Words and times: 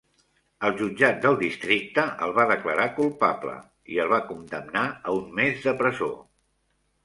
El 0.69 0.77
jutjat 0.77 1.19
del 1.25 1.37
districte 1.41 2.05
el 2.27 2.33
va 2.39 2.47
declarar 2.53 2.89
culpable 3.01 3.55
i 3.97 4.03
el 4.07 4.11
va 4.17 4.23
condemnar 4.33 4.87
a 4.97 5.19
un 5.23 5.33
mes 5.43 5.65
de 5.71 5.79
presó. 5.85 6.13